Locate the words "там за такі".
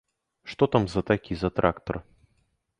0.77-1.33